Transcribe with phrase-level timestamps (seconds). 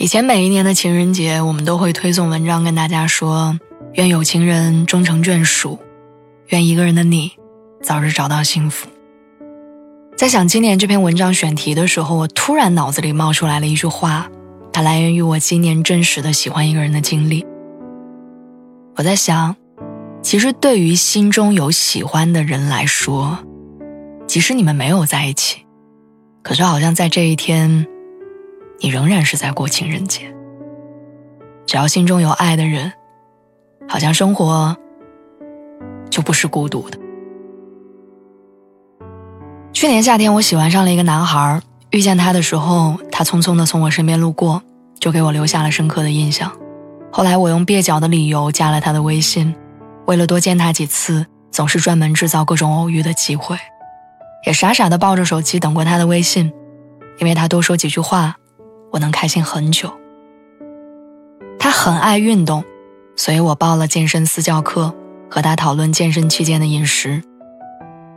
[0.00, 3.60] 以前每一年的情人节，我们都会推送文章跟大家说
[3.92, 5.78] ：“愿有情人终成眷属，
[6.46, 7.32] 愿一个人的你
[7.82, 8.88] 早日找到幸福。”
[10.16, 14.26] 在想今年这篇文章选题的时候，我突然脑子里冒出来了一句话，
[14.72, 17.44] 它来源于我今年真实的喜欢一个人的经历。
[18.96, 19.54] 我在想，
[20.22, 23.36] 其实对于心中有喜欢的人来说，
[24.26, 25.66] 即使你们没有在一起，
[26.42, 27.86] 可是好像在这一天。
[28.80, 30.34] 你仍然是在过情人节。
[31.66, 32.92] 只要心中有爱的人，
[33.86, 34.76] 好像生活
[36.10, 36.98] 就不是孤独的。
[39.72, 44.62] 去年夏天，我喜欢上了一个男孩，遇见他的时候，他匆匆的从我身边路过，
[44.98, 46.50] 就给我留下了深刻的印象。
[47.12, 49.54] 后来，我用蹩脚的理由加了他的微信，
[50.06, 53.56] 为了多见他几次，总是专门制造各种偶遇的机会，
[54.46, 56.52] 也傻傻的抱着手机等过他的微信，
[57.18, 58.36] 因为他多说几句话。
[58.90, 59.92] 我能开心很久。
[61.58, 62.64] 他很爱运动，
[63.16, 64.94] 所以我报了健身私教课，
[65.30, 67.22] 和他讨论健身期间的饮食。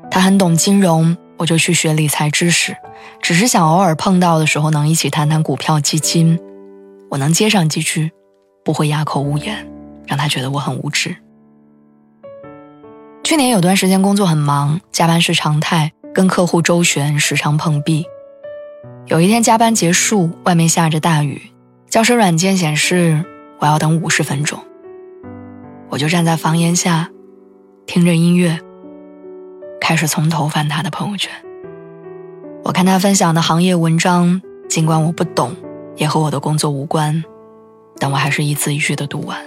[0.10, 2.76] 他很懂金融，我就去学理财知识，
[3.22, 6.40] 只是想偶尔碰到的时候能一起谈谈股票基金。
[7.10, 8.12] 我能接上几句，
[8.64, 9.70] 不会哑口无言，
[10.08, 11.16] 让他觉得我很无知。
[13.24, 18.06] 去年有段时间工作很忙，加班是常态，跟客户周旋，时常碰壁。
[19.06, 21.42] 有一天加班结束，外面下着大雨，
[21.90, 23.22] 教室软件显示
[23.60, 24.58] 我要等五十分钟。
[25.90, 27.10] 我就站在房檐下，
[27.86, 28.58] 听着音乐，
[29.82, 31.30] 开始从头翻他的朋友圈。
[32.64, 35.54] 我看他分享的行业文章，尽管我不懂，
[35.98, 37.22] 也和我的工作无关，
[38.00, 39.38] 但我还是一字一句的读完。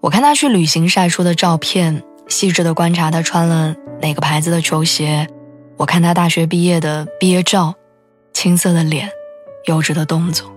[0.00, 5.26] 我看他去旅行晒出的照片，细致的观察他穿了哪个牌子的球鞋。
[5.76, 7.74] 我看他大学毕业的毕业照。
[8.36, 9.10] 青涩的脸，
[9.64, 10.52] 幼稚的动作。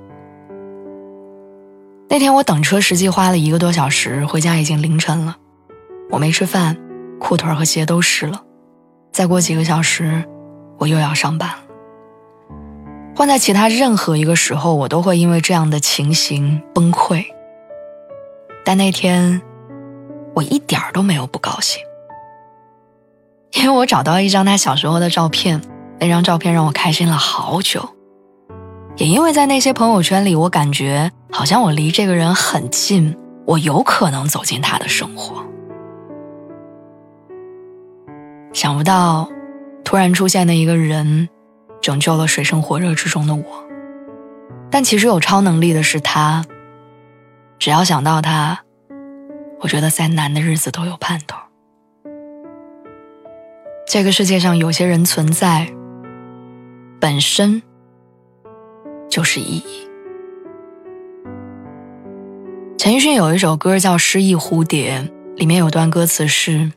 [2.09, 5.38] 那天我等车，实际花了一个多小时，回家已经凌晨了。
[6.09, 6.78] 我没吃饭，
[7.22, 8.44] 裤腿和鞋都湿了。
[9.13, 10.25] 再过几个小时，
[10.78, 11.56] 我又要上班了。
[13.16, 17.23] 换在其他任何一个时候，我都会因为这样的情形崩溃。
[18.66, 19.41] 但那天，
[20.35, 21.81] 我一点都没有不高兴，
[23.53, 25.61] 因为我找到一张他小时候的照片。
[25.99, 27.87] 那张照片让我开心了好久，
[28.95, 35.43] 也因为在那些朋友圈里，我感觉好像我离这个人很近，我有可能走进他的生活。
[38.53, 39.29] 想不到，
[39.83, 41.27] 突然出现的一个人，
[41.81, 43.43] 拯救了水深火热之中的我。
[44.71, 46.45] 但其实有超能力的是他，
[47.57, 48.59] 只要想到他，
[49.59, 51.37] 我觉得再难的日子都有盼头。
[53.85, 55.69] 这个世界上有些人存在。
[56.99, 57.61] 本身
[59.09, 59.87] 就是意义。
[62.77, 64.99] 陈奕迅有一首歌叫《失意蝴蝶》，
[65.37, 66.71] 里面有段歌词是：“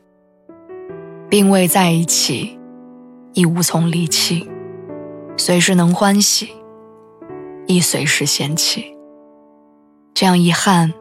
[1.29, 2.57] 并未在一起，
[3.33, 4.49] 亦无从离弃，
[5.35, 6.49] 随时能欢喜，
[7.67, 8.95] 亦随时嫌弃。
[10.13, 10.93] 这样遗憾，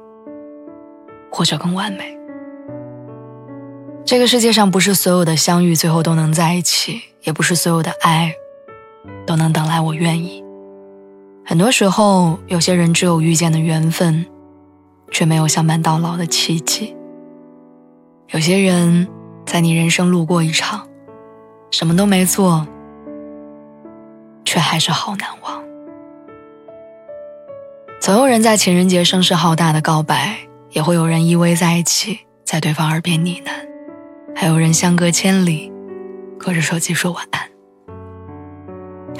[1.30, 2.18] 或者更完美。
[4.04, 8.34] 这个世界上不是所有的相遇最后都能在一起，也不是所有的爱。”
[9.32, 10.44] 都能等来我愿意。
[11.42, 14.26] 很多时候，有些人只有遇见的缘分，
[15.10, 16.94] 却没有相伴到老的契机。
[18.28, 19.08] 有些人，
[19.46, 20.86] 在你人生路过一场，
[21.70, 22.66] 什么都没做，
[24.44, 25.62] 却还是好难忘。
[28.02, 30.36] 总有人在情人节声势浩大的告白，
[30.72, 33.50] 也会有人依偎在一起，在对方耳边呢喃，
[34.36, 35.72] 还有人相隔千里，
[36.38, 37.51] 隔着手机说晚安。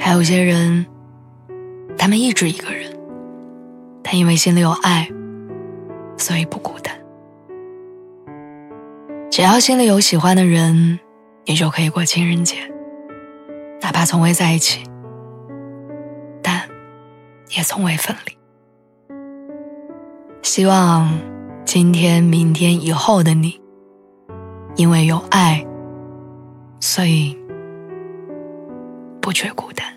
[0.05, 0.85] 还有些人，
[1.97, 2.91] 他们一直一个人，
[4.03, 5.09] 但因为心里有爱，
[6.17, 6.93] 所以不孤单。
[9.31, 10.99] 只要心里有喜欢的人，
[11.45, 12.57] 你就可以过情人节，
[13.81, 14.83] 哪怕从未在一起，
[16.41, 16.67] 但
[17.55, 18.37] 也从未分离。
[20.41, 21.09] 希望
[21.63, 23.57] 今天、明天、以后的你，
[24.75, 25.65] 因为有爱，
[26.81, 27.39] 所以
[29.21, 29.92] 不觉孤单。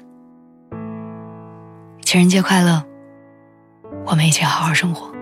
[2.16, 2.82] 情人节快乐！
[4.06, 5.12] 我们一起好好生活。